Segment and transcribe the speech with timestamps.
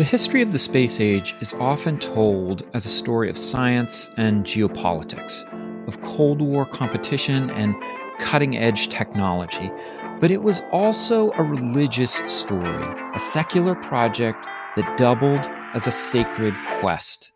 [0.00, 4.46] The history of the space age is often told as a story of science and
[4.46, 5.44] geopolitics,
[5.86, 7.74] of Cold War competition and
[8.18, 9.70] cutting edge technology.
[10.18, 12.82] But it was also a religious story,
[13.14, 17.32] a secular project that doubled as a sacred quest.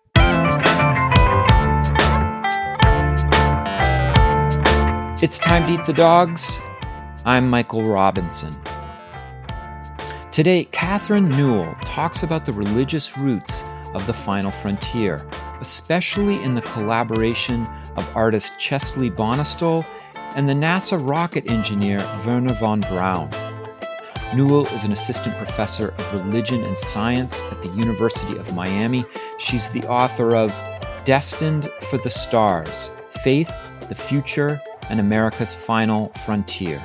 [5.23, 6.63] It's time to eat the dogs.
[7.27, 8.57] I'm Michael Robinson.
[10.35, 13.63] Today, Catherine Newell talks about the religious roots
[13.95, 15.25] of the final frontier,
[15.61, 19.87] especially in the collaboration of artist Chesley Bonestell
[20.35, 23.31] and the NASA rocket engineer Wernher von Braun.
[24.35, 29.05] Newell is an assistant professor of religion and science at the University of Miami.
[29.39, 30.51] She's the author of
[31.05, 32.91] Destined for the Stars
[33.23, 33.53] Faith,
[33.89, 36.85] the Future, and America's Final Frontier.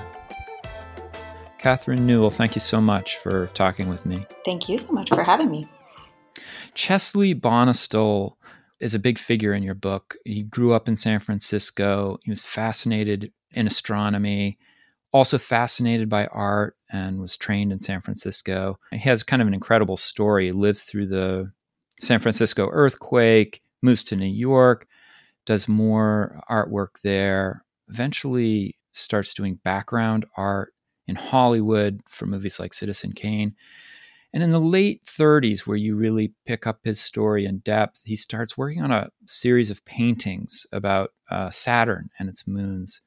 [1.60, 4.26] Catherine Newell, thank you so much for talking with me.
[4.46, 5.68] Thank you so much for having me.
[6.74, 8.36] Chesley Bonestell
[8.80, 10.16] is a big figure in your book.
[10.24, 12.18] He grew up in San Francisco.
[12.24, 14.58] He was fascinated in astronomy,
[15.12, 18.80] also fascinated by art, and was trained in San Francisco.
[18.92, 20.46] He has kind of an incredible story.
[20.46, 21.52] He lives through the
[22.00, 24.88] San Francisco earthquake, moves to New York,
[25.46, 30.74] does more artwork there, eventually starts doing background art
[31.10, 33.56] in Hollywood for movies like Citizen Kane.
[34.32, 38.16] And in the late 30s, where you really pick up his story in depth, he
[38.16, 43.02] starts working on a series of paintings about uh, Saturn and its moons.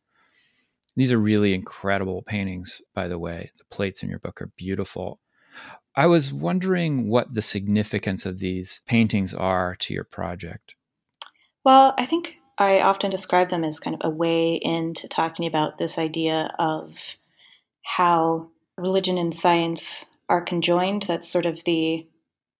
[0.96, 3.50] These are really incredible paintings, by the way.
[3.56, 5.20] The plates in your book are beautiful.
[5.94, 10.74] I was wondering what the significance of these paintings are to your project.
[11.64, 15.78] Well, I think I often describe them as kind of a way into talking about
[15.78, 17.16] this idea of
[17.82, 21.02] how religion and science are conjoined.
[21.02, 22.06] That's sort of the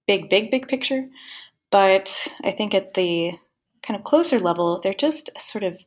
[0.06, 1.08] big, big, big picture.
[1.70, 3.32] But I think at the
[3.82, 5.84] kind of closer level, they're just sort of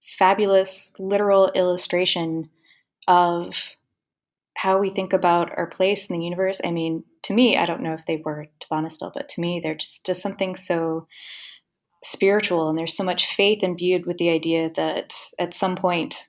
[0.00, 2.48] fabulous literal illustration
[3.08, 3.76] of
[4.56, 6.60] how we think about our place in the universe.
[6.64, 9.60] I mean, to me, I don't know if they were to Bonestell, but to me,
[9.60, 11.06] they're just, just something so
[12.04, 12.68] spiritual.
[12.68, 16.28] And there's so much faith imbued with the idea that at some point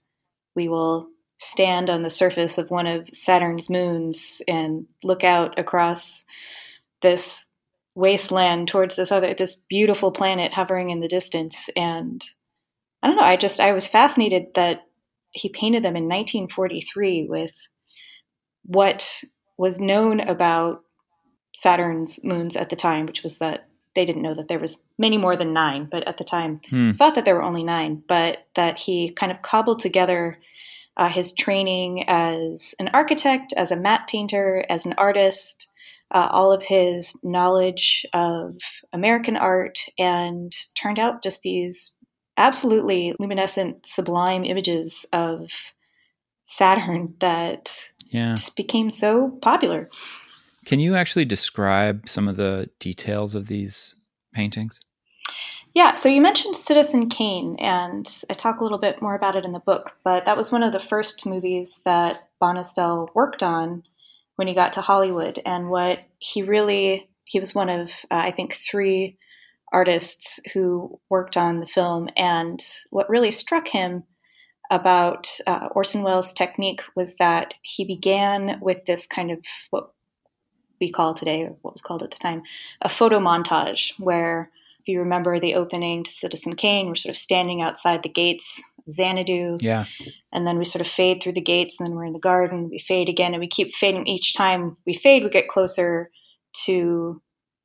[0.56, 1.08] we will
[1.44, 6.24] stand on the surface of one of Saturn's moons and look out across
[7.02, 7.46] this
[7.96, 12.26] wasteland towards this other this beautiful planet hovering in the distance and
[13.04, 14.86] I don't know I just I was fascinated that
[15.32, 17.54] he painted them in 1943 with
[18.66, 19.22] what
[19.58, 20.82] was known about
[21.54, 25.18] Saturn's moons at the time which was that they didn't know that there was many
[25.18, 26.90] more than 9 but at the time hmm.
[26.90, 30.40] thought that there were only 9 but that he kind of cobbled together
[30.98, 35.68] uh, his training as an architect, as a matte painter, as an artist,
[36.12, 38.58] uh, all of his knowledge of
[38.92, 41.94] American art, and turned out just these
[42.38, 45.50] absolutely luminescent, sublime images of
[46.46, 48.36] Saturn that yeah.
[48.36, 49.90] just became so popular.
[50.66, 53.96] Can you actually describe some of the details of these
[54.34, 54.80] paintings?
[55.74, 59.44] Yeah, so you mentioned Citizen Kane, and I talk a little bit more about it
[59.44, 63.82] in the book, but that was one of the first movies that Bonestell worked on
[64.36, 65.40] when he got to Hollywood.
[65.44, 69.18] And what he really, he was one of, uh, I think, three
[69.72, 72.08] artists who worked on the film.
[72.16, 74.04] And what really struck him
[74.70, 79.40] about uh, Orson Welles' technique was that he began with this kind of
[79.72, 79.92] what
[80.80, 82.44] we call today, what was called at the time,
[82.84, 84.52] a photo montage, where
[84.84, 88.62] if you remember the opening to Citizen Kane, we're sort of standing outside the gates
[88.80, 89.58] of Xanadu.
[89.62, 89.86] Yeah.
[90.34, 92.70] And then we sort of fade through the gates, and then we're in the garden.
[92.70, 94.08] We fade again, and we keep fading.
[94.08, 96.12] Each time we fade, we get closer
[96.66, 97.22] to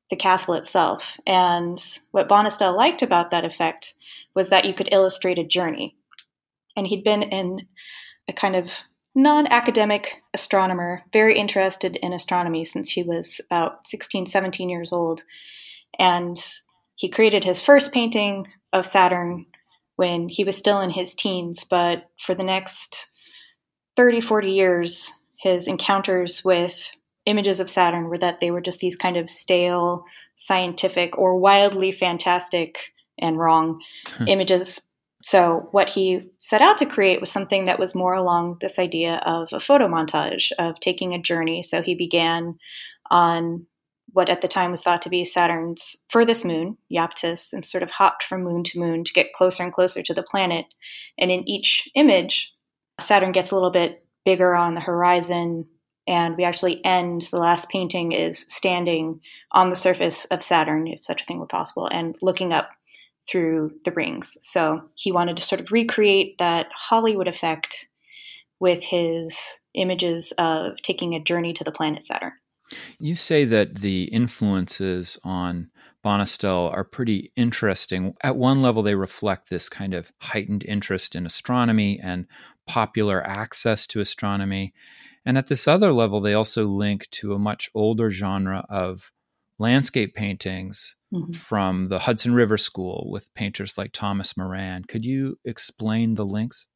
[0.09, 1.19] the castle itself.
[1.27, 1.77] And
[2.11, 3.95] what Bonestell liked about that effect
[4.33, 5.97] was that you could illustrate a journey.
[6.77, 7.67] And he'd been in
[8.29, 8.71] a kind of
[9.13, 15.21] non academic astronomer, very interested in astronomy since he was about 16, 17 years old.
[15.99, 16.37] And
[16.99, 19.45] he created his first painting of Saturn
[19.95, 23.09] when he was still in his teens, but for the next
[23.95, 26.91] 30, 40 years, his encounters with
[27.25, 30.03] images of Saturn were that they were just these kind of stale,
[30.35, 33.81] scientific, or wildly fantastic and wrong
[34.17, 34.27] hmm.
[34.27, 34.85] images.
[35.23, 39.21] So, what he set out to create was something that was more along this idea
[39.25, 41.63] of a photo montage, of taking a journey.
[41.63, 42.59] So, he began
[43.09, 43.67] on
[44.13, 47.91] what at the time was thought to be Saturn's furthest moon, Iapetus, and sort of
[47.91, 50.65] hopped from moon to moon to get closer and closer to the planet.
[51.17, 52.53] And in each image,
[52.99, 55.65] Saturn gets a little bit bigger on the horizon,
[56.07, 59.21] and we actually end the last painting is standing
[59.51, 62.69] on the surface of Saturn, if such a thing were possible, and looking up
[63.29, 64.37] through the rings.
[64.41, 67.87] So he wanted to sort of recreate that Hollywood effect
[68.59, 72.33] with his images of taking a journey to the planet Saturn.
[72.99, 75.69] You say that the influences on
[76.03, 78.13] Bonestell are pretty interesting.
[78.21, 82.25] At one level, they reflect this kind of heightened interest in astronomy and
[82.67, 84.73] popular access to astronomy.
[85.25, 89.11] And at this other level, they also link to a much older genre of
[89.57, 91.31] landscape paintings mm-hmm.
[91.31, 94.85] from the Hudson River School with painters like Thomas Moran.
[94.85, 96.67] Could you explain the links?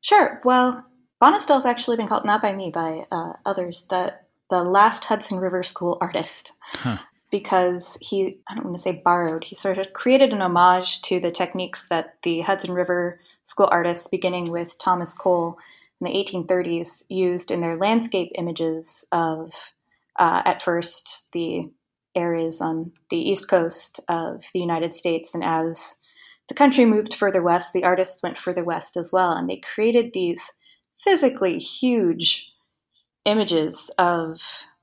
[0.00, 0.40] Sure.
[0.44, 0.84] Well,
[1.22, 4.14] Bonestell has actually been called, not by me, by uh, others, the,
[4.50, 6.52] the last Hudson River School artist.
[6.72, 6.98] Huh.
[7.30, 11.18] Because he, I don't want to say borrowed, he sort of created an homage to
[11.18, 15.58] the techniques that the Hudson River School artists, beginning with Thomas Cole
[16.00, 19.52] in the 1830s, used in their landscape images of,
[20.18, 21.68] uh, at first, the
[22.14, 25.34] areas on the east coast of the United States.
[25.34, 25.96] And as
[26.48, 29.32] the country moved further west, the artists went further west as well.
[29.32, 30.52] And they created these
[30.98, 32.50] physically huge
[33.26, 34.40] images of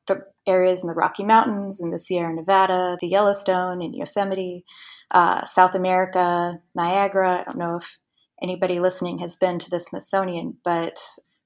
[0.07, 4.65] the areas in the Rocky Mountains, and the Sierra Nevada, the Yellowstone, and Yosemite,
[5.11, 7.39] uh, South America, Niagara.
[7.41, 7.97] I don't know if
[8.41, 10.99] anybody listening has been to the Smithsonian, but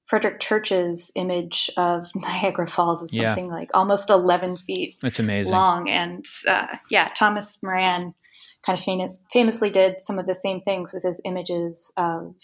[0.06, 3.52] Frederick Church's image of Niagara Falls is something yeah.
[3.52, 5.52] like almost 11 feet It's amazing.
[5.54, 5.88] long.
[5.88, 8.14] And uh, yeah, Thomas Moran
[8.64, 12.34] kind of famous, famously did some of the same things with his images of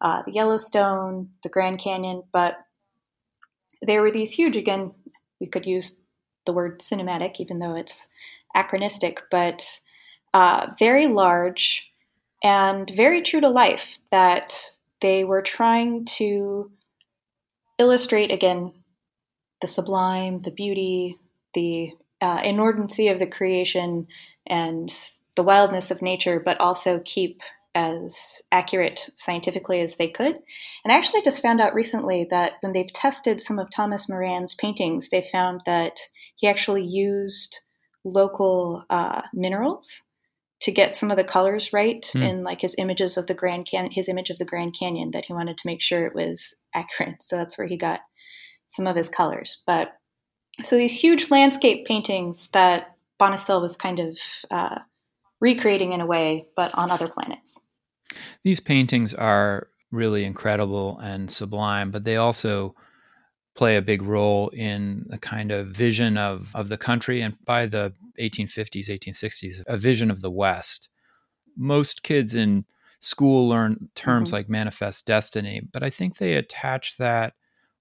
[0.00, 2.58] uh, the Yellowstone, the Grand Canyon, but
[3.82, 4.92] there were these huge, again,
[5.40, 6.00] we could use
[6.46, 8.08] the word cinematic, even though it's
[8.54, 9.80] anachronistic, but
[10.34, 11.90] uh, very large
[12.42, 14.54] and very true to life that
[15.00, 16.70] they were trying to
[17.78, 18.72] illustrate again
[19.60, 21.18] the sublime, the beauty,
[21.54, 24.06] the uh, inordinacy of the creation,
[24.46, 24.92] and
[25.36, 27.42] the wildness of nature, but also keep
[27.78, 30.36] as accurate scientifically as they could.
[30.84, 34.56] And I actually just found out recently that when they've tested some of Thomas Moran's
[34.56, 36.00] paintings, they found that
[36.34, 37.60] he actually used
[38.04, 40.02] local uh, minerals
[40.62, 42.20] to get some of the colors right mm.
[42.20, 45.26] in like his images of the Grand Canyon, his image of the Grand Canyon that
[45.26, 47.22] he wanted to make sure it was accurate.
[47.22, 48.00] So that's where he got
[48.66, 49.62] some of his colors.
[49.68, 49.92] But
[50.62, 54.18] so these huge landscape paintings that Bonestell was kind of
[54.50, 54.80] uh,
[55.40, 57.60] recreating in a way, but on other planets.
[58.42, 62.74] These paintings are really incredible and sublime, but they also
[63.54, 67.66] play a big role in the kind of vision of, of the country and by
[67.66, 70.90] the 1850s, 1860s, a vision of the West.
[71.56, 72.64] Most kids in
[73.00, 74.36] school learn terms mm-hmm.
[74.36, 77.34] like manifest destiny, but I think they attach that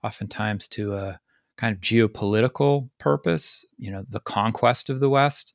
[0.03, 1.19] oftentimes to a
[1.57, 5.53] kind of geopolitical purpose, you know, the conquest of the West.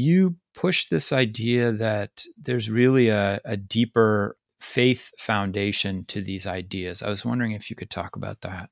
[0.00, 7.02] You push this idea that there's really a, a deeper faith foundation to these ideas.
[7.02, 8.70] I was wondering if you could talk about that.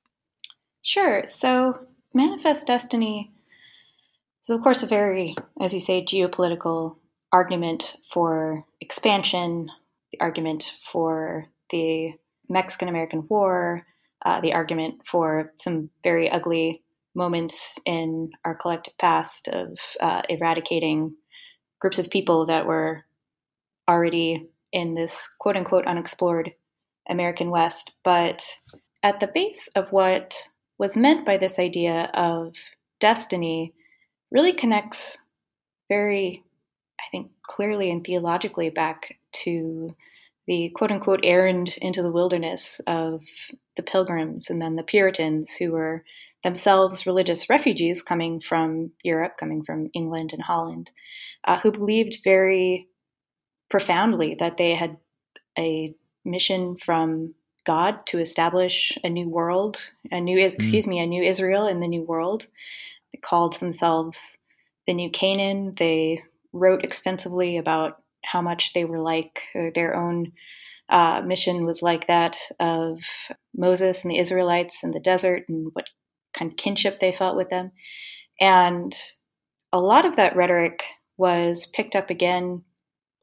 [0.83, 1.27] Sure.
[1.27, 1.81] So,
[2.15, 3.33] Manifest Destiny
[4.45, 6.99] is, of course, a very, as you say, geopolitical
[7.33, 9.69] argument for expansion,
[10.13, 12.13] the argument for the
[12.49, 13.85] Mexican American War,
[14.25, 16.85] uh, the argument for some very ugly
[17.17, 21.17] moments in our collective past of uh, eradicating
[21.81, 23.05] groups of people that were
[23.89, 26.53] already in this quote unquote unexplored
[27.09, 27.93] American West.
[28.05, 28.45] But
[29.03, 32.55] at the base of what was meant by this idea of
[33.01, 33.73] destiny
[34.31, 35.19] really connects
[35.89, 36.45] very,
[37.01, 39.89] I think, clearly and theologically back to
[40.47, 43.25] the quote unquote errand into the wilderness of
[43.77, 46.05] the pilgrims and then the Puritans who were
[46.43, 50.91] themselves religious refugees coming from Europe, coming from England and Holland,
[51.45, 52.89] uh, who believed very
[53.69, 54.97] profoundly that they had
[55.59, 60.53] a mission from God to establish a new world, a new, mm.
[60.53, 62.47] excuse me, a new Israel in the new world.
[63.13, 64.39] They called themselves
[64.87, 65.75] the New Canaan.
[65.75, 69.43] They wrote extensively about how much they were like
[69.75, 70.33] their own
[70.89, 73.01] uh, mission was like that of
[73.57, 75.91] Moses and the Israelites in the desert and what
[76.37, 77.73] kind of kinship they felt with them.
[78.41, 78.95] And
[79.73, 80.85] a lot of that rhetoric
[81.17, 82.63] was picked up again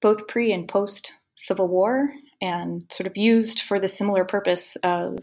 [0.02, 2.10] both pre and post Civil War
[2.42, 5.20] and sort of used for the similar purpose of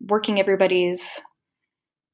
[0.00, 1.22] working everybody's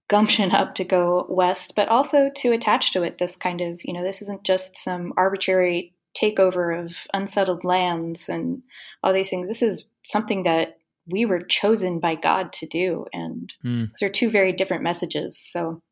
[0.08, 3.92] gumption up to go west, but also to attach to it this kind of, you
[3.92, 8.62] know, this isn't just some arbitrary takeover of unsettled lands and
[9.02, 9.48] all these things.
[9.48, 10.79] This is something that
[11.10, 13.06] we were chosen by God to do.
[13.12, 13.88] And mm.
[13.92, 15.38] those are two very different messages.
[15.38, 15.82] So,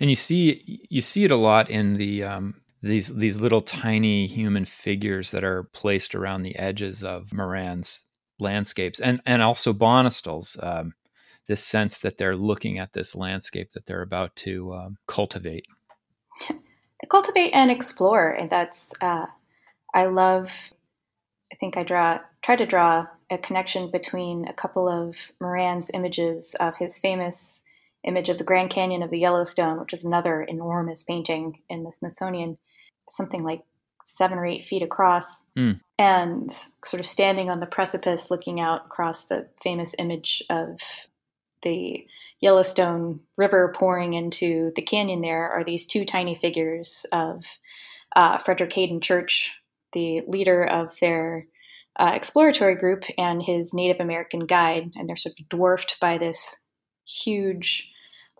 [0.00, 4.26] and you see you see it a lot in the um, these these little tiny
[4.26, 8.04] human figures that are placed around the edges of Moran's
[8.38, 10.56] landscapes, and and also Bonestell's.
[10.62, 10.94] Um,
[11.46, 15.66] this sense that they're looking at this landscape that they're about to um, cultivate.
[17.10, 19.26] Cultivate and explore, and that's uh,
[19.94, 20.72] I love.
[21.52, 26.54] I think I draw try to draw a connection between a couple of Moran's images
[26.60, 27.64] of his famous
[28.04, 31.92] image of the Grand Canyon of the Yellowstone, which is another enormous painting in the
[31.92, 32.58] Smithsonian,
[33.08, 33.62] something like
[34.04, 35.80] seven or eight feet across, mm.
[35.98, 36.50] and
[36.84, 40.78] sort of standing on the precipice looking out across the famous image of
[41.62, 42.06] the
[42.38, 47.44] Yellowstone River pouring into the canyon there are these two tiny figures of
[48.14, 49.52] uh, Frederick Hayden Church,
[49.92, 51.46] the leader of their
[51.98, 56.60] uh, exploratory group and his Native American guide, and they're sort of dwarfed by this
[57.06, 57.88] huge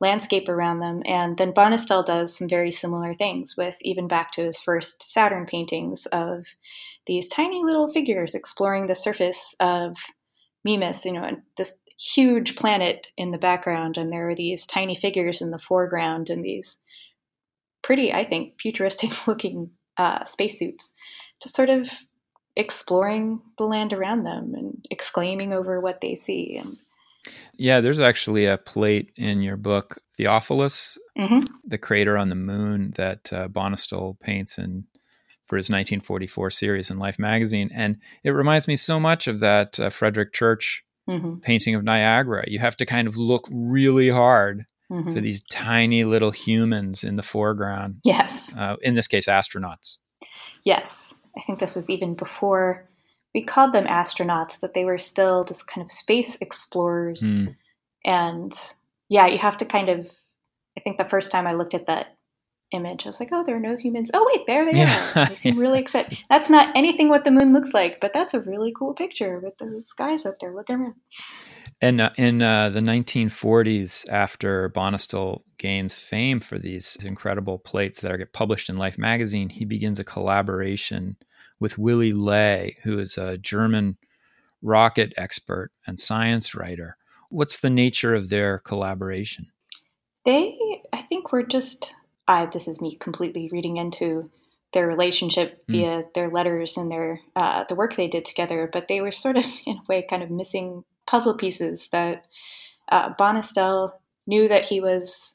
[0.00, 1.02] landscape around them.
[1.06, 5.46] And then Bonestell does some very similar things with even back to his first Saturn
[5.46, 6.44] paintings of
[7.06, 9.96] these tiny little figures exploring the surface of
[10.64, 15.40] Mimas, you know, this huge planet in the background, and there are these tiny figures
[15.40, 16.78] in the foreground and these
[17.82, 20.92] pretty, I think, futuristic looking uh, spacesuits,
[21.42, 21.88] just sort of
[22.56, 26.56] exploring the land around them and exclaiming over what they see.
[26.56, 26.76] And
[27.56, 31.40] yeah, there's actually a plate in your book, Theophilus, mm-hmm.
[31.64, 33.48] the crater on the moon that uh,
[34.20, 34.84] paints in
[35.44, 39.78] for his 1944 series in Life magazine, and it reminds me so much of that
[39.78, 41.36] uh, Frederick Church mm-hmm.
[41.36, 42.44] painting of Niagara.
[42.48, 45.12] You have to kind of look really hard mm-hmm.
[45.12, 48.00] for these tiny little humans in the foreground.
[48.04, 48.56] Yes.
[48.56, 49.98] Uh, in this case, astronauts.
[50.64, 51.14] Yes.
[51.36, 52.88] I think this was even before
[53.34, 57.22] we called them astronauts, that they were still just kind of space explorers.
[57.22, 57.54] Mm.
[58.04, 58.54] And
[59.08, 60.10] yeah, you have to kind of,
[60.76, 62.16] I think the first time I looked at that
[62.72, 64.10] image, I was like, oh, there are no humans.
[64.14, 65.12] Oh, wait, there they yeah.
[65.14, 65.26] are.
[65.26, 66.18] They seem really excited.
[66.30, 69.58] That's not anything what the moon looks like, but that's a really cool picture with
[69.58, 70.94] those guys up there looking around.
[71.80, 78.11] And uh, in uh, the 1940s, after Bonestell gains fame for these incredible plates that
[78.11, 81.16] are get published in Life magazine, he begins a collaboration
[81.58, 83.96] with Willy Ley, who is a German
[84.62, 86.96] rocket expert and science writer.
[87.30, 89.46] What's the nature of their collaboration?
[90.25, 90.56] They,
[90.92, 91.94] I think, were just.
[92.28, 94.30] I, this is me completely reading into
[94.73, 95.73] their relationship mm.
[95.73, 99.37] via their letters and their uh, the work they did together, but they were sort
[99.37, 102.26] of, in a way, kind of missing puzzle pieces that
[102.90, 103.92] uh, Bonestell
[104.26, 105.34] knew that he was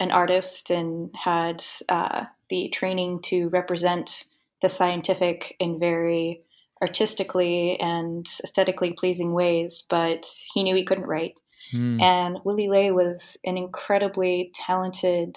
[0.00, 4.24] an artist and had uh, the training to represent
[4.62, 6.42] the scientific in very
[6.82, 11.34] artistically and aesthetically pleasing ways, but he knew he couldn't write.
[11.72, 12.00] Mm.
[12.00, 15.36] And Willy Ley was an incredibly talented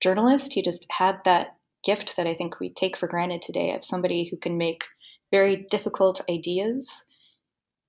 [0.00, 0.52] journalist.
[0.52, 4.24] He just had that gift that I think we take for granted today of somebody
[4.24, 4.84] who can make
[5.30, 7.06] very difficult ideas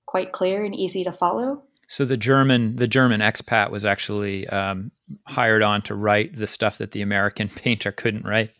[0.06, 1.62] quite clear and easy to follow.
[1.86, 4.90] So the German the German expat was actually um,
[5.26, 8.50] hired on to write the stuff that the American painter couldn't write.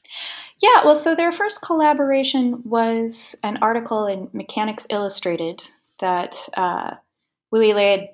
[0.63, 5.63] Yeah, well, so their first collaboration was an article in Mechanics Illustrated
[6.01, 6.95] that uh,
[7.51, 8.09] Willy Ley had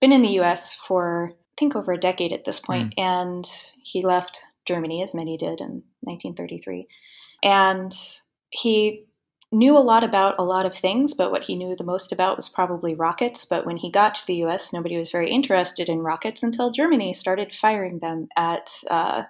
[0.00, 0.76] been in the U.S.
[0.76, 3.02] for I think over a decade at this point, mm.
[3.02, 3.44] and
[3.82, 6.86] he left Germany as many did in 1933,
[7.42, 7.92] and
[8.50, 9.04] he
[9.52, 12.36] knew a lot about a lot of things, but what he knew the most about
[12.36, 13.44] was probably rockets.
[13.44, 17.12] But when he got to the US, nobody was very interested in rockets until Germany
[17.12, 19.24] started firing them at uh,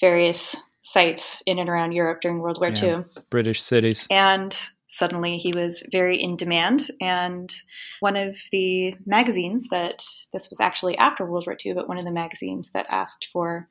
[0.00, 3.04] various sites in and around Europe during World War yeah, II.
[3.28, 4.06] British cities.
[4.10, 6.88] And suddenly he was very in demand.
[7.00, 7.52] And
[8.00, 12.04] one of the magazines that this was actually after World War II, but one of
[12.04, 13.68] the magazines that asked for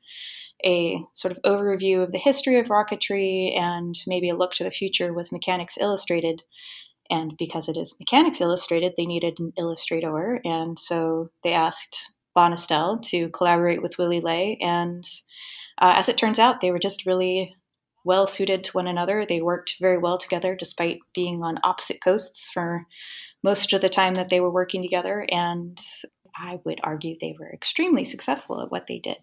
[0.64, 4.70] a sort of overview of the history of rocketry and maybe a look to the
[4.70, 6.42] future was Mechanics Illustrated.
[7.10, 10.40] And because it is Mechanics Illustrated, they needed an illustrator.
[10.44, 14.58] And so they asked Bonestell to collaborate with Willy Ley.
[14.60, 15.04] And
[15.78, 17.54] uh, as it turns out, they were just really
[18.04, 19.26] well suited to one another.
[19.26, 22.86] They worked very well together despite being on opposite coasts for
[23.42, 25.26] most of the time that they were working together.
[25.30, 25.78] And
[26.36, 29.16] I would argue they were extremely successful at what they did.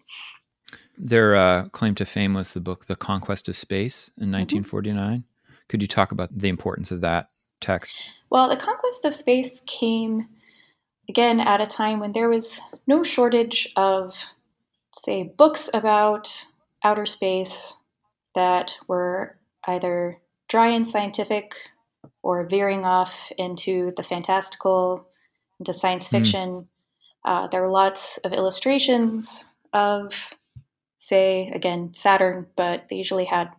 [0.98, 5.18] Their uh, claim to fame was the book The Conquest of Space in 1949.
[5.18, 5.54] Mm-hmm.
[5.68, 7.28] Could you talk about the importance of that
[7.60, 7.96] text?
[8.30, 10.28] Well, The Conquest of Space came
[11.08, 14.24] again at a time when there was no shortage of,
[14.94, 16.46] say, books about
[16.84, 17.76] outer space
[18.34, 19.36] that were
[19.66, 21.54] either dry and scientific
[22.22, 25.06] or veering off into the fantastical
[25.58, 26.16] into science hmm.
[26.16, 26.48] fiction.
[26.50, 26.66] Mm.
[27.24, 30.30] Uh, there were lots of illustrations of,
[31.08, 33.50] say, again, Saturn, but they usually had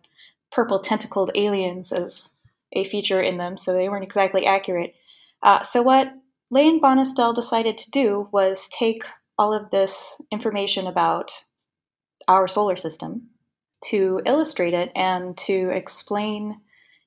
[0.52, 2.30] purple tentacled aliens as
[2.72, 4.94] a feature in them, so they weren't exactly accurate.
[5.42, 6.12] Uh, so, what
[6.50, 9.02] Ley and Bonestell decided to do was take
[9.38, 11.44] all of this information about
[12.28, 13.28] our solar system
[13.82, 16.60] to illustrate it and to explain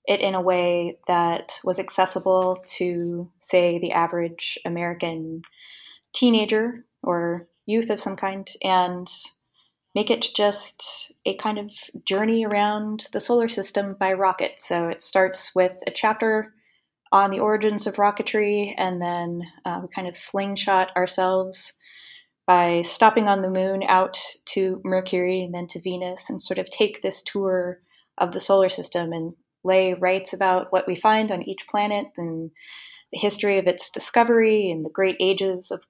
[0.05, 5.43] it in a way that was accessible to, say, the average American
[6.13, 9.07] teenager or youth of some kind, and
[9.95, 11.71] make it just a kind of
[12.05, 14.59] journey around the solar system by rocket.
[14.59, 16.53] So it starts with a chapter
[17.11, 21.73] on the origins of rocketry, and then uh, we kind of slingshot ourselves
[22.47, 26.69] by stopping on the moon out to Mercury and then to Venus and sort of
[26.69, 27.79] take this tour
[28.17, 29.33] of the solar system and
[29.63, 32.51] Ley writes about what we find on each planet and
[33.11, 35.85] the history of its discovery and the great ages of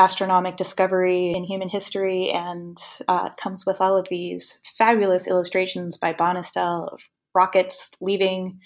[0.00, 6.10] astronomic discovery in human history and uh, comes with all of these fabulous illustrations by
[6.14, 7.02] Bonestell of
[7.34, 8.58] rockets leaving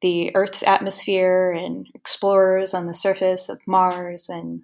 [0.00, 4.62] the Earth's atmosphere and explorers on the surface of Mars and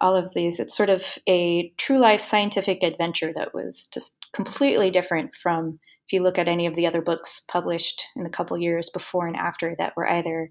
[0.00, 0.58] all of these.
[0.58, 6.14] It's sort of a true life scientific adventure that was just completely different from if
[6.14, 9.36] you look at any of the other books published in the couple years before and
[9.36, 10.50] after that were either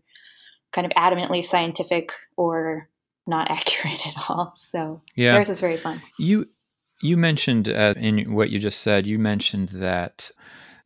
[0.71, 2.87] kind of adamantly scientific or
[3.27, 4.53] not accurate at all.
[4.55, 5.33] So yeah.
[5.33, 6.01] theirs was very fun.
[6.17, 6.49] You
[7.01, 10.31] you mentioned uh, in what you just said, you mentioned that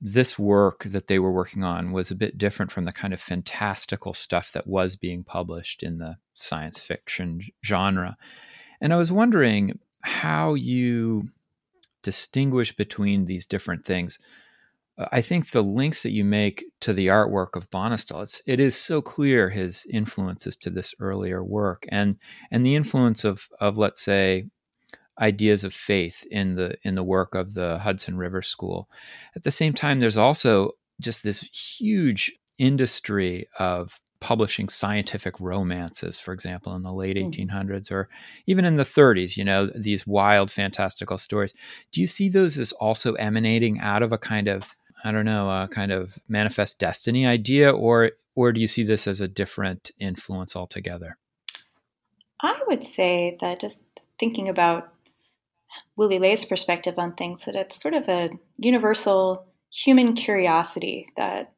[0.02, 3.20] this work that they were working on was a bit different from the kind of
[3.20, 8.18] fantastical stuff that was being published in the science fiction genre.
[8.80, 11.26] And I was wondering how you
[12.02, 14.20] distinguish between these different things.
[15.12, 18.76] I think the links that you make to the artwork of Bonestell, it's, it is
[18.76, 22.18] so clear his influences to this earlier work and
[22.52, 24.46] and the influence of of let's say
[25.20, 28.90] ideas of faith in the in the work of the Hudson River School.
[29.36, 36.34] At the same time, there's also just this huge industry of publishing scientific romances, for
[36.34, 37.32] example, in the late mm.
[37.32, 38.10] 1800s or
[38.46, 41.54] even in the 30s, you know, these wild, fantastical stories.
[41.92, 45.50] Do you see those as also emanating out of a kind of, I don't know,
[45.50, 49.92] a kind of manifest destiny idea, or or do you see this as a different
[50.00, 51.18] influence altogether?
[52.42, 53.82] I would say that just
[54.18, 54.94] thinking about
[55.96, 61.54] Willy Ley's perspective on things that it's sort of a universal human curiosity that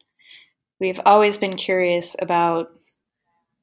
[0.80, 2.72] we've always been curious about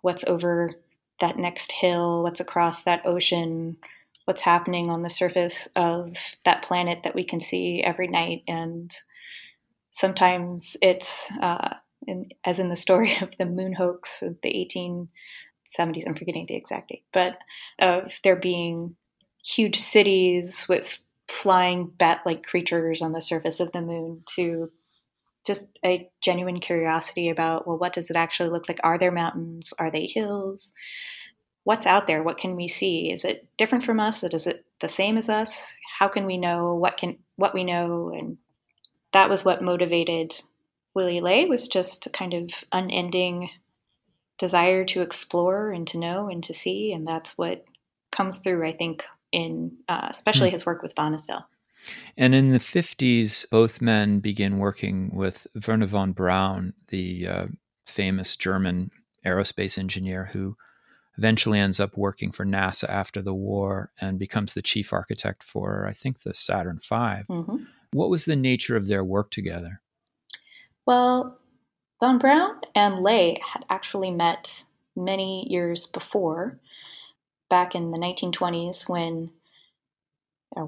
[0.02, 0.76] what's over
[1.20, 3.76] that next hill, what's across that ocean,
[4.24, 8.42] what's happening on the surface of that planet that we can see every night.
[8.46, 8.94] And
[9.90, 16.04] sometimes it's, uh, in, as in the story of the moon hoax of the 1870s,
[16.06, 17.38] I'm forgetting the exact date, but
[17.78, 18.96] of there being
[19.44, 20.98] huge cities with
[21.28, 24.70] flying bat like creatures on the surface of the moon to
[25.46, 28.80] just a genuine curiosity about well what does it actually look like?
[28.82, 29.72] Are there mountains?
[29.78, 30.72] Are they hills?
[31.64, 32.22] What's out there?
[32.22, 33.12] What can we see?
[33.12, 34.24] Is it different from us?
[34.24, 35.74] Is it the same as us?
[35.98, 36.74] How can we know?
[36.74, 38.12] What can what we know?
[38.16, 38.38] And
[39.12, 40.40] that was what motivated
[40.94, 43.50] willy ley was just a kind of unending
[44.38, 47.64] desire to explore and to know and to see and that's what
[48.10, 50.52] comes through i think in uh, especially mm.
[50.52, 51.44] his work with Bonestell.
[52.16, 57.46] And in the 50s, both men begin working with Wernher von Braun, the uh,
[57.86, 58.90] famous German
[59.24, 60.56] aerospace engineer who
[61.16, 65.86] eventually ends up working for NASA after the war and becomes the chief architect for,
[65.86, 66.94] I think, the Saturn V.
[66.94, 67.56] Mm-hmm.
[67.92, 69.80] What was the nature of their work together?
[70.86, 71.38] Well,
[72.00, 74.64] von Braun and Ley had actually met
[74.96, 76.58] many years before
[77.48, 79.30] back in the 1920s when,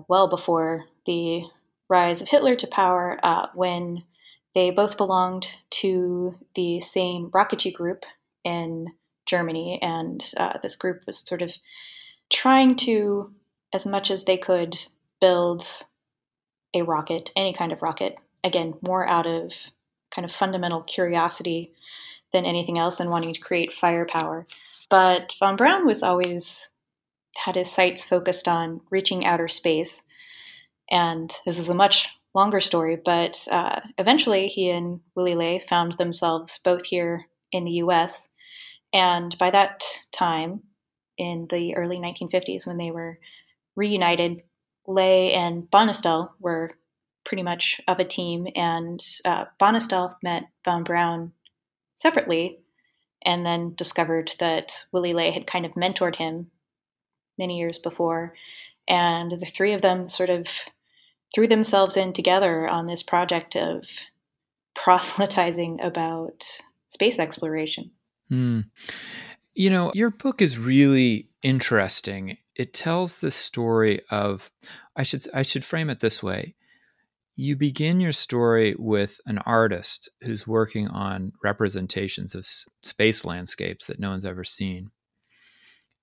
[0.09, 1.45] well before the
[1.89, 4.05] rise of Hitler to power, uh, when
[4.55, 8.05] they both belonged to the same rocketry group
[8.45, 8.89] in
[9.27, 9.79] Germany.
[9.83, 11.55] And uh, this group was sort of
[12.31, 13.33] trying to,
[13.73, 14.77] as much as they could,
[15.21, 15.65] build
[16.75, 18.19] a rocket, any kind of rocket.
[18.45, 19.53] Again, more out of
[20.11, 21.73] kind of fundamental curiosity
[22.33, 24.47] than anything else, than wanting to create firepower.
[24.89, 26.73] But von Braun was always
[27.37, 30.03] had his sights focused on reaching outer space.
[30.91, 35.95] And this is a much longer story, but uh, eventually he and Willy Ley found
[35.95, 38.31] themselves both here in the US.
[38.93, 40.63] And by that time,
[41.17, 43.19] in the early 1950s, when they were
[43.77, 44.43] reunited,
[44.93, 46.73] Ley and Bonestell were
[47.25, 51.33] pretty much of a team, and uh, Bonestell met von Braun
[51.95, 52.59] separately
[53.23, 56.51] and then discovered that Willy Ley had kind of mentored him
[57.39, 58.35] many years before.
[58.89, 60.47] And the three of them sort of
[61.35, 63.85] threw themselves in together on this project of
[64.75, 66.45] proselytizing about
[66.89, 67.91] space exploration.
[68.29, 68.61] Hmm.
[69.55, 72.39] You know, your book is really interesting.
[72.57, 74.51] It tells the story of
[74.97, 76.55] I should I should frame it this way.
[77.37, 82.47] You begin your story with an artist who's working on representations of
[82.83, 84.91] space landscapes that no one's ever seen.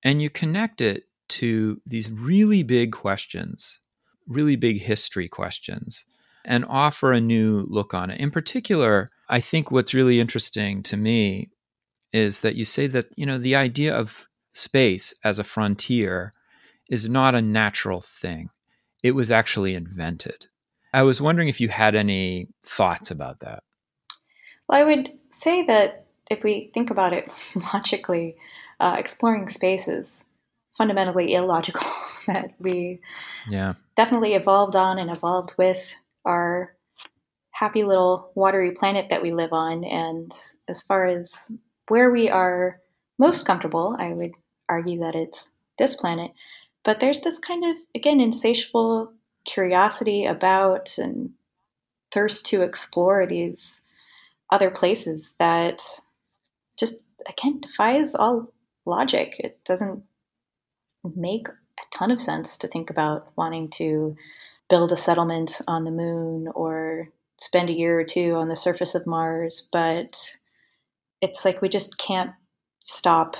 [0.04, 3.80] And you connect it to these really big questions,
[4.28, 6.06] really big history questions,
[6.46, 8.20] and offer a new look on it.
[8.20, 11.50] In particular, I think what's really interesting to me
[12.14, 16.34] is that you say that, you know, the idea of space as a frontier
[16.90, 18.50] is not a natural thing.
[19.04, 20.48] It was actually invented.
[20.94, 23.64] I was wondering if you had any thoughts about that.
[24.68, 27.32] Well, I would say that if we think about it
[27.74, 28.36] logically,
[28.80, 30.24] uh, exploring space is
[30.74, 31.88] fundamentally illogical.
[32.28, 33.00] that we
[33.50, 33.74] yeah.
[33.96, 35.96] definitely evolved on and evolved with
[36.26, 36.76] our
[37.52, 39.84] happy little watery planet that we live on.
[39.84, 40.32] And
[40.68, 41.52] as far as
[41.88, 42.80] where we are
[43.18, 44.34] most comfortable, I would
[44.70, 46.32] argue that it's this planet.
[46.88, 49.12] But there's this kind of, again, insatiable
[49.44, 51.32] curiosity about and
[52.14, 53.84] thirst to explore these
[54.54, 55.82] other places that
[56.80, 58.54] just, again, defies all
[58.86, 59.36] logic.
[59.38, 60.02] It doesn't
[61.04, 64.16] make a ton of sense to think about wanting to
[64.70, 68.96] build a settlement on the moon or spend a year or two on the surface
[68.96, 70.38] of Mars, but
[71.20, 72.32] it's like we just can't
[72.80, 73.36] stop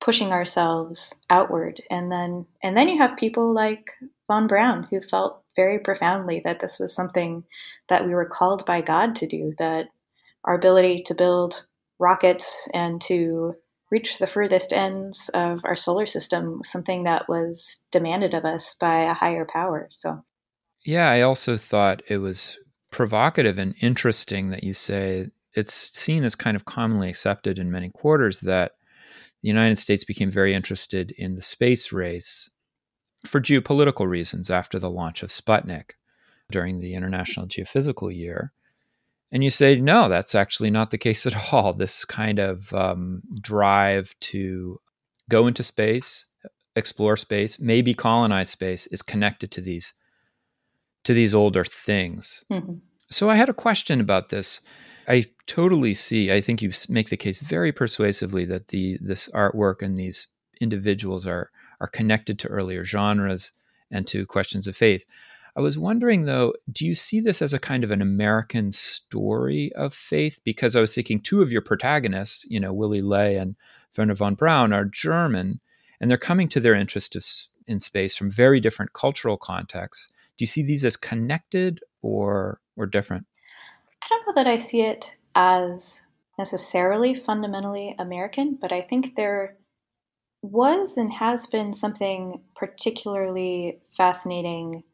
[0.00, 1.82] pushing ourselves outward.
[1.90, 3.90] And then and then you have people like
[4.26, 7.44] von braun who felt very profoundly that this was something
[7.88, 9.88] that we were called by god to do that
[10.44, 11.66] our ability to build
[11.98, 13.54] rockets and to
[13.90, 18.74] reach the furthest ends of our solar system was something that was demanded of us
[18.78, 19.88] by a higher power.
[19.90, 20.24] So
[20.84, 22.58] yeah i also thought it was
[22.90, 27.90] provocative and interesting that you say it's seen as kind of commonly accepted in many
[27.90, 28.72] quarters that
[29.42, 32.50] the United States became very interested in the space race
[33.24, 35.92] for geopolitical reasons after the launch of Sputnik
[36.50, 38.52] during the International Geophysical Year.
[39.32, 41.72] And you say, no, that's actually not the case at all.
[41.72, 44.80] This kind of um, drive to
[45.28, 46.26] go into space,
[46.76, 49.94] explore space, maybe colonize space is connected to these
[51.04, 52.44] to these older things.
[52.52, 52.74] Mm-hmm.
[53.08, 54.60] So I had a question about this.
[55.08, 56.32] I totally see.
[56.32, 60.28] I think you make the case very persuasively that the this artwork and these
[60.60, 63.52] individuals are are connected to earlier genres
[63.90, 65.04] and to questions of faith.
[65.56, 69.72] I was wondering though, do you see this as a kind of an American story
[69.74, 70.40] of faith?
[70.44, 73.56] Because I was thinking two of your protagonists, you know, Willy Ley and
[73.96, 75.60] Wernher von Braun, are German,
[76.00, 77.16] and they're coming to their interest
[77.66, 80.08] in space from very different cultural contexts.
[80.36, 83.26] Do you see these as connected or or different?
[84.02, 86.02] I don't know that I see it as
[86.38, 89.56] necessarily fundamentally American, but I think there
[90.42, 94.84] was and has been something particularly fascinating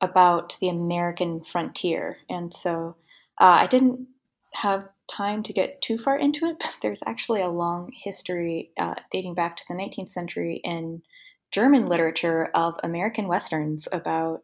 [0.00, 2.18] about the American frontier.
[2.28, 2.96] And so
[3.40, 4.06] uh, I didn't
[4.54, 8.94] have time to get too far into it, but there's actually a long history uh,
[9.10, 11.02] dating back to the 19th century in
[11.50, 14.42] German literature of American Westerns about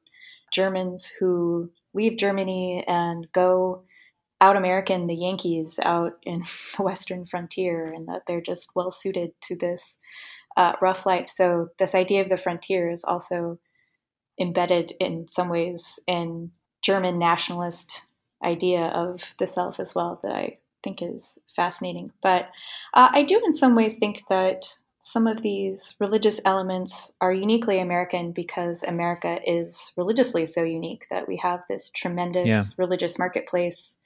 [0.52, 3.84] Germans who leave Germany and go
[4.40, 6.40] out American the Yankees out in
[6.76, 9.96] the Western frontier, and that they're just well suited to this
[10.56, 11.26] uh, rough life.
[11.26, 13.58] So, this idea of the frontier is also
[14.40, 16.50] embedded in some ways in
[16.82, 18.02] German nationalist
[18.42, 22.12] idea of the self as well that I think is fascinating.
[22.22, 22.50] But
[22.92, 24.66] uh, I do, in some ways, think that
[25.06, 31.28] some of these religious elements are uniquely American because America is religiously so unique that
[31.28, 32.62] we have this tremendous yeah.
[32.78, 33.98] religious marketplace.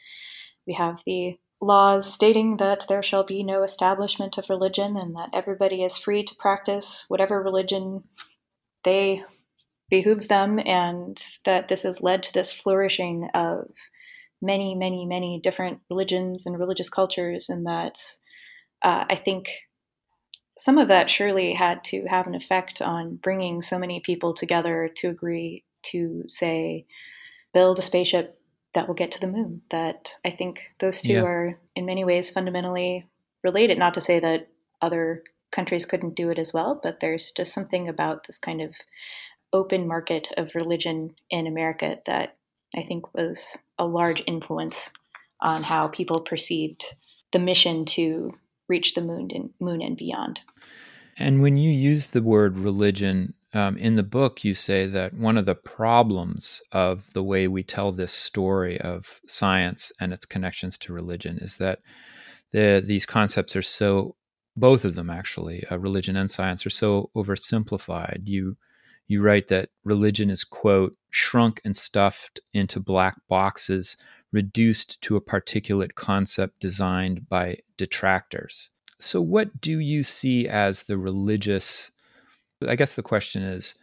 [0.66, 5.30] We have the laws stating that there shall be no establishment of religion and that
[5.32, 8.02] everybody is free to practice whatever religion
[8.82, 9.22] they
[9.88, 13.68] behooves them, and that this has led to this flourishing of
[14.42, 18.00] many, many, many different religions and religious cultures, and that
[18.82, 19.48] uh, I think
[20.58, 24.90] some of that surely had to have an effect on bringing so many people together
[24.96, 26.84] to agree to, say,
[27.54, 28.40] build a spaceship
[28.74, 29.62] that will get to the moon.
[29.70, 31.22] That I think those two yeah.
[31.22, 33.06] are in many ways fundamentally
[33.44, 33.78] related.
[33.78, 34.48] Not to say that
[34.82, 38.74] other countries couldn't do it as well, but there's just something about this kind of
[39.52, 42.36] open market of religion in America that
[42.76, 44.92] I think was a large influence
[45.40, 46.84] on how people perceived
[47.32, 48.34] the mission to
[48.68, 50.40] reach the moon and moon and beyond.
[51.18, 55.37] And when you use the word religion um, in the book, you say that one
[55.37, 60.78] of the problems of the way we tell this story of science and its connections
[60.78, 61.81] to religion is that
[62.52, 64.14] the, these concepts are so,
[64.57, 68.22] both of them actually, uh, religion and science, are so oversimplified.
[68.24, 68.57] You
[69.09, 73.96] you write that religion is quote shrunk and stuffed into black boxes,
[74.32, 78.70] reduced to a particulate concept designed by detractors.
[78.98, 81.90] So, what do you see as the religious?
[82.66, 83.76] I guess the question is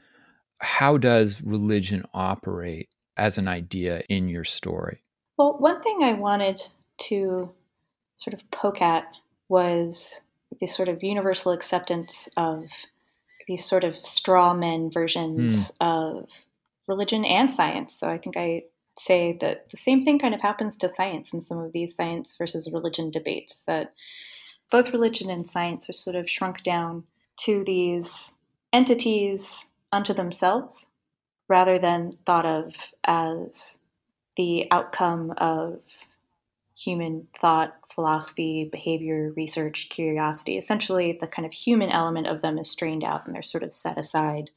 [0.60, 5.02] how does religion operate as an idea in your story?
[5.38, 6.62] Well, one thing I wanted
[7.04, 7.52] to
[8.16, 9.06] sort of poke at
[9.50, 10.22] was
[10.60, 12.70] the sort of universal acceptance of
[13.48, 15.76] these sort of straw men versions mm.
[15.82, 16.30] of
[16.88, 17.94] religion and science.
[17.96, 18.64] So I think I
[18.98, 22.36] say that the same thing kind of happens to science in some of these science
[22.38, 23.94] versus religion debates that
[24.72, 27.04] both religion and science are sort of shrunk down
[27.38, 28.34] to these
[28.74, 30.90] entities unto themselves
[31.48, 33.80] rather than thought of as
[34.38, 35.80] the outcome of
[36.78, 40.58] human thought, philosophy, behavior, research, curiosity.
[40.58, 43.74] Essentially, the kind of human element of them is strained out and they're sort of
[43.74, 44.50] set aside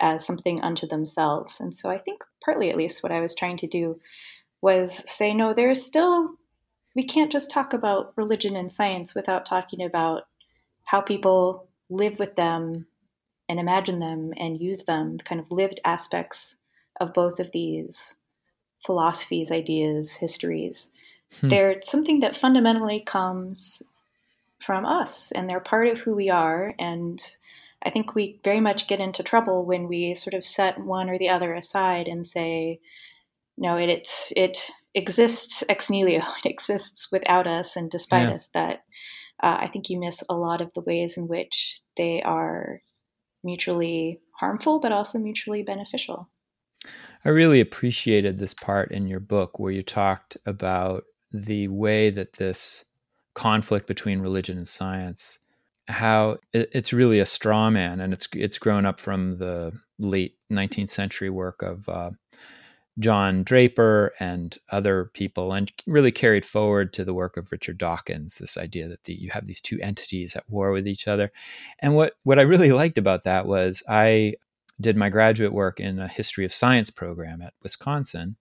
[0.00, 1.60] as something unto themselves.
[1.60, 4.00] And so I think, partly at least, what I was trying to do
[4.62, 6.38] was say, no, there's still
[6.94, 10.22] we can't just talk about religion and science without talking about
[10.84, 12.86] how people live with them
[13.50, 16.56] and imagine them and use them, the kind of lived aspects
[16.98, 18.16] of both of these
[18.84, 20.90] philosophies, ideas, histories.
[21.40, 21.48] Hmm.
[21.48, 23.82] They're something that fundamentally comes
[24.58, 26.74] from us and they're part of who we are.
[26.78, 27.20] And
[27.86, 31.18] I think we very much get into trouble when we sort of set one or
[31.18, 32.80] the other aside and say,
[33.56, 36.24] no, it, it, it exists ex nihilo.
[36.44, 38.34] It exists without us and despite yeah.
[38.34, 38.48] us.
[38.54, 38.82] That
[39.40, 42.80] uh, I think you miss a lot of the ways in which they are
[43.44, 46.28] mutually harmful, but also mutually beneficial.
[47.24, 52.32] I really appreciated this part in your book where you talked about the way that
[52.32, 52.84] this
[53.34, 55.38] conflict between religion and science
[55.88, 60.90] how it's really a straw man and it's it's grown up from the late 19th
[60.90, 62.10] century work of uh,
[62.98, 68.38] John Draper and other people, and really carried forward to the work of Richard Dawkins.
[68.38, 71.30] This idea that the, you have these two entities at war with each other,
[71.80, 74.34] and what what I really liked about that was I
[74.80, 78.36] did my graduate work in a history of science program at Wisconsin,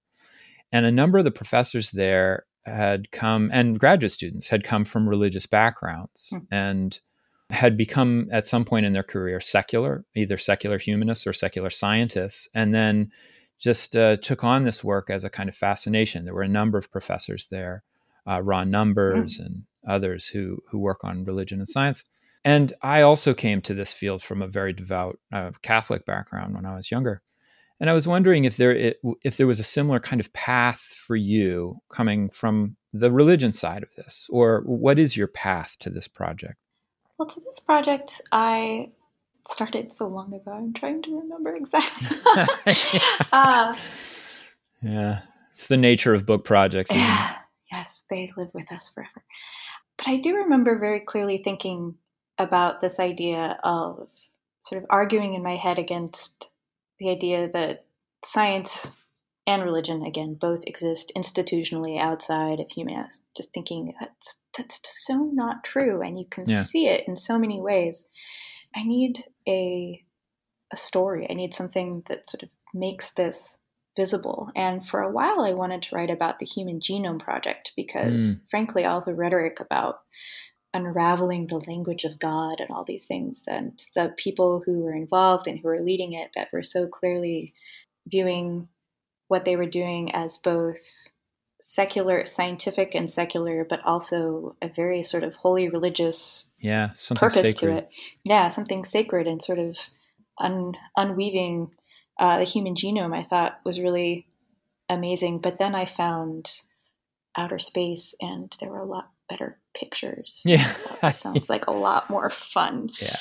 [0.72, 5.08] and a number of the professors there had come, and graduate students had come from
[5.08, 6.48] religious backgrounds, mm.
[6.50, 7.02] and
[7.50, 12.48] had become at some point in their career secular, either secular humanists or secular scientists,
[12.54, 13.12] and then
[13.60, 16.26] just uh, took on this work as a kind of fascination.
[16.26, 17.84] There were a number of professors there,
[18.28, 19.46] uh, Ron Numbers mm.
[19.46, 22.04] and others who who work on religion and science.
[22.44, 26.66] And I also came to this field from a very devout uh, Catholic background when
[26.66, 27.22] I was younger.
[27.80, 30.80] And I was wondering if there it, if there was a similar kind of path
[30.80, 35.90] for you coming from the religion side of this, or what is your path to
[35.90, 36.58] this project?
[37.18, 38.92] Well, to this project, I
[39.48, 40.52] started so long ago.
[40.52, 42.18] I'm trying to remember exactly.
[43.32, 43.76] uh,
[44.82, 46.92] yeah, it's the nature of book projects.
[46.92, 47.38] yeah,
[47.72, 49.24] yes, they live with us forever.
[49.98, 51.96] But I do remember very clearly thinking
[52.38, 54.10] about this idea of
[54.62, 56.50] sort of arguing in my head against
[57.00, 57.86] the idea that
[58.24, 58.94] science
[59.48, 63.24] and religion, again, both exist institutionally outside of humanists.
[63.38, 66.64] Just thinking that's that's so not true, and you can yeah.
[66.64, 68.10] see it in so many ways.
[68.76, 70.04] I need a
[70.72, 71.28] a story.
[71.30, 73.58] I need something that sort of makes this
[73.96, 74.50] visible.
[74.56, 78.50] And for a while, I wanted to write about the Human Genome Project because, mm.
[78.50, 80.00] frankly, all the rhetoric about
[80.74, 85.48] unraveling the language of God and all these things, and the people who were involved
[85.48, 87.54] and who were leading it that were so clearly
[88.08, 88.68] viewing
[89.28, 91.08] what they were doing as both
[91.68, 97.58] secular, scientific, and secular, but also a very sort of holy religious yeah purpose sacred.
[97.58, 97.90] to it.
[98.24, 99.76] Yeah, something sacred and sort of
[100.38, 101.72] un, unweaving
[102.20, 103.16] uh, the human genome.
[103.16, 104.28] I thought was really
[104.90, 105.40] amazing.
[105.40, 106.62] But then I found
[107.36, 110.44] outer space, and there were a lot better pictures.
[110.46, 112.92] Yeah, that sounds like a lot more fun.
[113.02, 113.18] Yeah,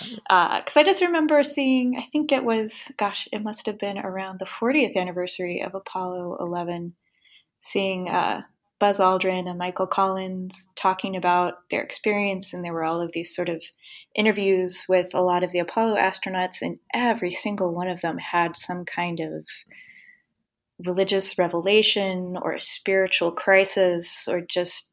[0.59, 1.97] because uh, I just remember seeing.
[1.97, 6.37] I think it was, gosh, it must have been around the 40th anniversary of Apollo
[6.41, 6.95] 11
[7.65, 8.43] seeing uh,
[8.79, 13.35] Buzz Aldrin and Michael Collins talking about their experience, and there were all of these
[13.35, 13.65] sort of
[14.15, 18.59] interviews with a lot of the Apollo astronauts, and every single one of them had
[18.59, 19.47] some kind of
[20.85, 24.91] religious revelation or a spiritual crisis or just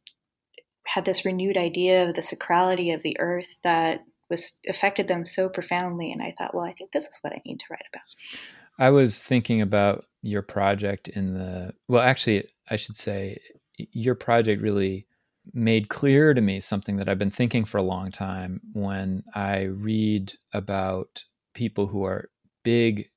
[0.87, 5.49] had this renewed idea of the sacrality of the earth that was affected them so
[5.49, 6.11] profoundly.
[6.11, 8.03] And I thought, well, I think this is what I need to write about.
[8.79, 13.39] I was thinking about your project in the well, actually, I should say
[13.77, 15.07] your project really
[15.53, 19.63] made clear to me something that I've been thinking for a long time when I
[19.63, 22.29] read about people who are
[22.63, 23.07] big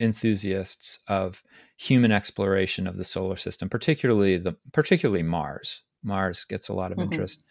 [0.00, 1.42] enthusiasts of
[1.76, 5.84] human exploration of the solar system, particularly the particularly Mars.
[6.02, 7.12] Mars gets a lot of mm-hmm.
[7.12, 7.44] interest.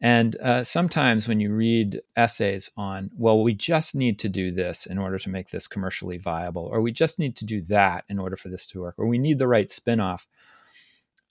[0.00, 4.86] And uh, sometimes when you read essays on, well, we just need to do this
[4.86, 8.18] in order to make this commercially viable, or we just need to do that in
[8.18, 10.26] order for this to work, or we need the right spinoff,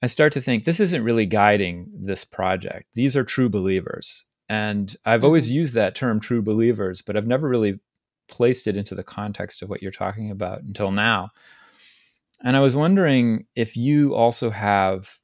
[0.01, 2.89] I start to think this isn't really guiding this project.
[2.93, 4.23] These are true believers.
[4.47, 5.25] And I've mm-hmm.
[5.25, 7.79] always used that term, true believers, but I've never really
[8.27, 11.31] placed it into the context of what you're talking about until now.
[12.43, 15.17] And I was wondering if you also have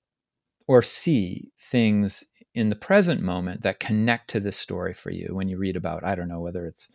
[0.67, 2.23] or see things
[2.55, 6.05] in the present moment that connect to this story for you when you read about,
[6.05, 6.89] I don't know, whether it's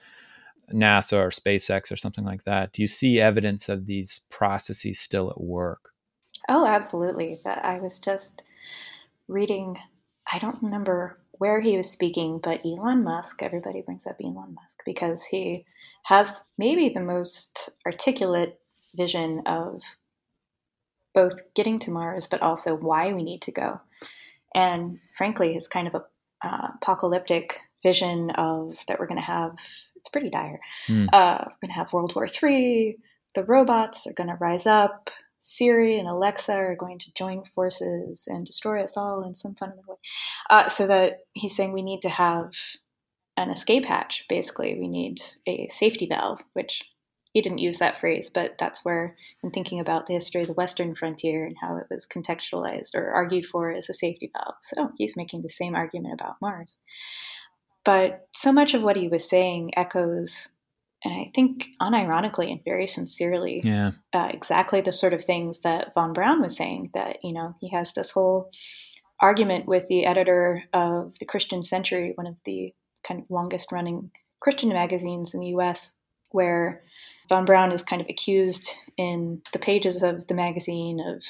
[0.72, 2.72] NASA or SpaceX or something like that.
[2.72, 5.90] Do you see evidence of these processes still at work?
[6.48, 7.38] Oh, absolutely.
[7.44, 8.42] I was just
[9.28, 9.76] reading,
[10.32, 14.78] I don't remember where he was speaking, but Elon Musk, everybody brings up Elon Musk
[14.86, 15.66] because he
[16.04, 18.58] has maybe the most articulate
[18.94, 19.82] vision of
[21.12, 23.80] both getting to Mars, but also why we need to go.
[24.54, 26.02] And frankly, his kind of a
[26.42, 29.52] uh, apocalyptic vision of that we're going to have
[30.00, 30.60] it's pretty dire.
[30.88, 31.08] Mm.
[31.12, 32.96] Uh, we're going to have World War III.
[33.34, 35.10] The robots are going to rise up.
[35.42, 39.94] Siri and Alexa are going to join forces and destroy us all in some fundamental
[39.94, 39.96] way.
[40.50, 42.52] Uh, so that he's saying we need to have
[43.36, 44.24] an escape hatch.
[44.28, 46.82] Basically, we need a safety valve, which
[47.32, 50.52] he didn't use that phrase, but that's where, in thinking about the history of the
[50.52, 54.56] Western frontier and how it was contextualized or argued for as a safety valve.
[54.62, 56.76] So he's making the same argument about Mars.
[57.84, 60.48] But so much of what he was saying echoes,
[61.04, 63.92] and I think unironically and very sincerely, yeah.
[64.12, 66.90] uh, exactly the sort of things that von Braun was saying.
[66.94, 68.50] That, you know, he has this whole
[69.20, 72.74] argument with the editor of the Christian Century, one of the
[73.06, 75.94] kind of longest running Christian magazines in the US,
[76.30, 76.82] where
[77.28, 81.22] Von Braun is kind of accused in the pages of the magazine of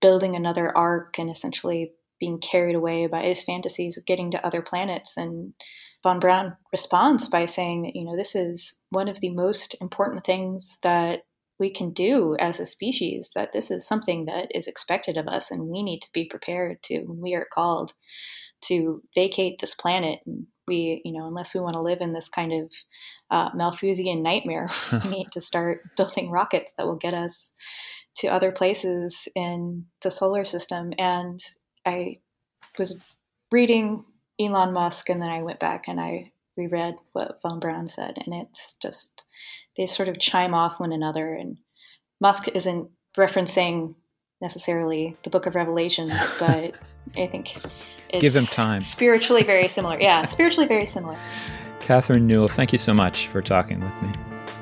[0.00, 4.62] building another ark and essentially being carried away by his fantasies of getting to other
[4.62, 5.16] planets.
[5.16, 5.54] And
[6.02, 10.24] Von Braun responds by saying that, you know, this is one of the most important
[10.24, 11.22] things that
[11.58, 15.50] we can do as a species, that this is something that is expected of us,
[15.50, 17.92] and we need to be prepared to, when we are called
[18.62, 22.28] to vacate this planet and we, you know, unless we want to live in this
[22.28, 22.72] kind of
[23.30, 24.68] uh, Malthusian nightmare,
[25.04, 27.52] we need to start building rockets that will get us
[28.16, 30.92] to other places in the solar system.
[30.98, 31.40] And
[31.86, 32.18] I
[32.78, 32.98] was
[33.50, 34.04] reading
[34.40, 38.34] Elon Musk, and then I went back and I reread what von Braun said, and
[38.34, 39.26] it's just
[39.76, 41.34] they sort of chime off one another.
[41.34, 41.58] And
[42.20, 43.94] Musk isn't referencing
[44.42, 46.74] necessarily the Book of Revelations, but
[47.16, 47.56] I think
[48.20, 48.80] Give him time.
[48.80, 49.98] Spiritually very similar.
[50.00, 51.16] Yeah, spiritually very similar.
[51.80, 54.10] Catherine Newell, thank you so much for talking with me.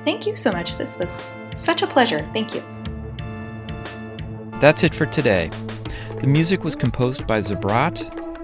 [0.05, 0.77] Thank you so much.
[0.77, 2.19] This was such a pleasure.
[2.33, 2.63] Thank you.
[4.61, 5.51] That's it for today.
[6.21, 8.20] The music was composed by Zabrat